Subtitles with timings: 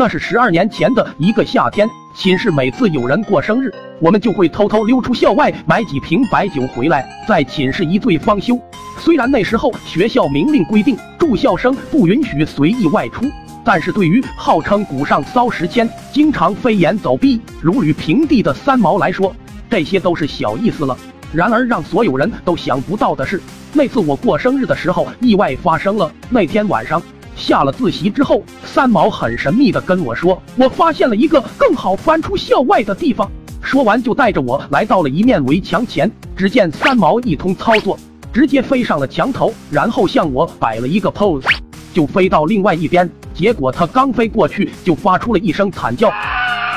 [0.00, 8.58] 那是十二年前的一个夏天，寝室每次有人过生日，我们就会偷偷溜出校外买几瓶白酒回来，在寝室一醉方休。
[8.98, 13.30] 虽然那时候学校明令规定住校生不允许随意外出，
[13.62, 19.36] 但是对于号称古上骚时迁、经常飞檐走壁、如履平地的三毛来说，
[19.68, 20.96] 这些都是小意思了。
[21.30, 23.38] 然而让所有人都想不到的是，
[23.74, 26.10] 那次我过生日的时候，意外发生了。
[26.30, 27.02] 那天晚上
[27.36, 33.30] 下了自习之后，三毛很神秘的跟我说，我发现了一个更好翻出校外的地方。
[33.62, 37.98] 说完就带着我来到了一面围墙前，只见三毛一通操作，
[38.32, 41.44] 直接飞上了墙头，然后向我摆了一个 pose，
[41.92, 43.08] 就飞到另外一边。
[43.34, 46.10] 结果他刚飞过去，就发出了一声惨叫，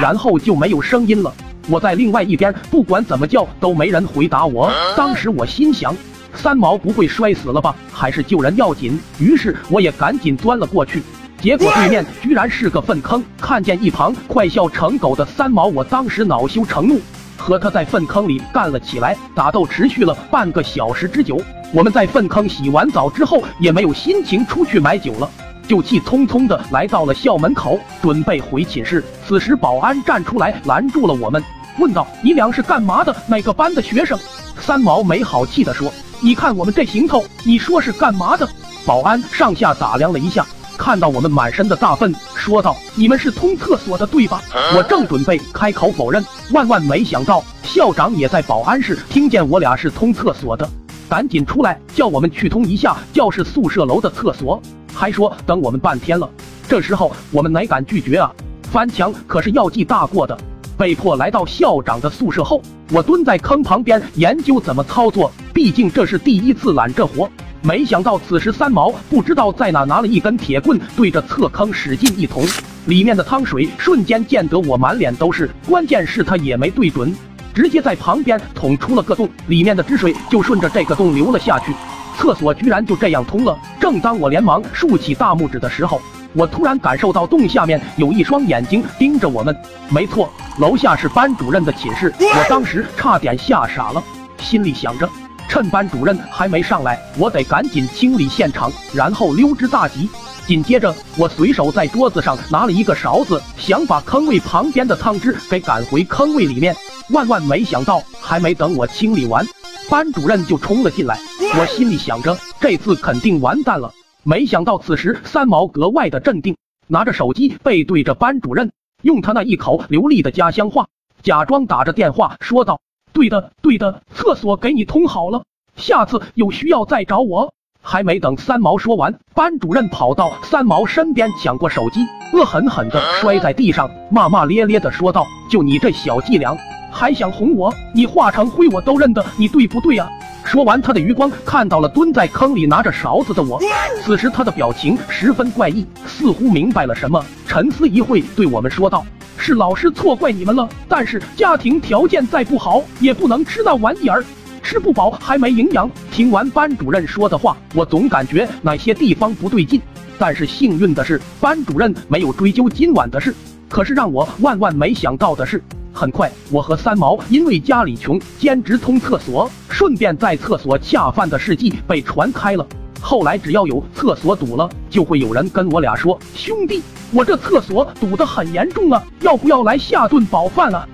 [0.00, 1.32] 然后就没有声音了。
[1.68, 4.70] 我在另外一边，不管怎么叫都没人回答我。
[4.96, 5.96] 当时我心想，
[6.36, 7.74] 三毛不会摔死了吧？
[7.92, 8.98] 还是救人要紧。
[9.18, 11.02] 于是我也赶紧钻了过去。
[11.40, 13.22] 结果对面居然是个粪坑。
[13.40, 17.00] 看见一旁快笑成狗的三毛，我当时恼羞成怒，
[17.36, 19.16] 和他在粪坑里干了起来。
[19.34, 21.40] 打斗持续了半个小时之久。
[21.72, 25.28] 我们在粪坑洗完澡之后，也没有心情出去买酒了。
[25.68, 29.02] 就气匆匆的来到了校门口，准备回寝室。
[29.26, 31.42] 此时保安站出来拦住了我们，
[31.80, 33.14] 问道：“你俩是干嘛的？
[33.26, 34.16] 哪个班的学生？”
[34.58, 38.48] 三毛没好气的说：“你看我们这行头，你说是干嘛的？”
[38.86, 40.46] 保安上下打量了一下，
[40.78, 44.40] 看到我们满身的大粪，说道：“你们是通厕所的对吧？”
[44.76, 50.68] 我正准备开口否认，万万没想到校长也在保安室，听见我俩是通厕所的，
[51.08, 54.62] 赶紧出来叫我们去通一下教室宿舍楼的厕所。
[54.94, 56.30] 还说等我们半天了，
[56.68, 58.32] 这时候我们哪敢拒绝啊？
[58.70, 60.38] 翻墙可是要记大过的。
[60.76, 62.60] 被迫来到校长的宿舍后，
[62.92, 67.30] 我蹲在坑旁边研究怎么操作，毕竟这是第一次揽这活。
[67.62, 72.44] 没想到此时三毛不知道在哪拿了一根铁棍，对着侧坑使劲一捅，
[72.84, 75.50] 里面的汤水瞬间溅得我满脸都是。
[75.66, 77.16] 关键是他也没对准，
[77.54, 81.72] 直接在旁边捅出了个洞，里面的汁水就顺着这个洞流了下去。
[82.18, 83.58] 厕所居然就这样通了！
[83.80, 86.00] 正当我连忙竖起大拇指的时候，
[86.36, 89.56] 我突然感受到洞下面有一双眼睛盯着我们。
[89.88, 92.12] 没错，楼下是班主任的寝室。
[92.20, 94.02] 我当时差点吓傻了，
[94.38, 95.08] 心里想着，
[95.48, 100.10] 趁班主任还没上来，我得赶紧清理现场，然后溜之大吉。
[100.46, 106.76] 紧接着，我随手在桌子上拿了一个勺子，想把坑位旁边的汤汁给赶回坑位里面。
[107.10, 109.44] 万万没想到，还没等我清理完。
[109.88, 111.18] 班主任就冲了进来，
[111.58, 113.90] 我心里想着这次肯定完蛋了。
[114.28, 116.56] 没想到此时三毛格外的镇定，
[116.88, 120.88] 拿着手机背对着班主任，用他那一口流利的家乡话，
[121.22, 122.80] 假装打着电话说道
[123.14, 125.44] ：“对的，对的，厕所给你通好了，
[125.76, 132.00] 下次有需要再找我。”还没等三毛说完，班主任跑到三毛身边抢过手机，
[132.32, 136.58] 恶狠狠地摔在地上，骂骂咧咧的说道：“就你这小伎俩！”
[136.90, 137.72] 还想哄我？
[137.94, 140.10] 你化成灰我都认得你，对不对啊？
[140.46, 143.60] 说完，他的余光看到了蹲在坑里拿着勺子的我。
[144.04, 149.04] 此时他的表情十分怪异，似乎明白了什么，沉思一会，对我们说道
[149.36, 154.24] ：“是老师错怪你们了，但是家庭条件再不好，也不能吃那玩意儿，
[154.62, 159.82] 吃不饱还没营养。”听完班主任说的话，我总感觉哪些地方不对劲。
[160.16, 163.34] 但是幸运的是，班主任没有追究今晚的事。
[163.68, 165.60] 可是让我万万没想到的是。
[165.96, 172.66] 很快，我和三毛因为家里穷，兼职通厕所，顺便在厕所恰饭的事迹被传开了。
[173.00, 180.86] 后来只要有厕所堵了，就会有人跟我俩说：“兄弟，我这厕所堵得很严重啊，要不要来下顿饱饭啊？”